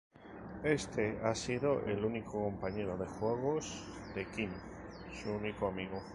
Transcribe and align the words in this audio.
Éste 0.63 1.19
ha 1.23 1.35
sido 1.35 1.85
el 1.85 2.03
único 2.03 2.31
compañero 2.43 2.97
de 2.97 3.05
juegos 3.05 3.83
de 4.15 4.25
Quinn, 4.25 4.49
su 5.21 5.29
único 5.29 5.67
amigo. 5.67 6.01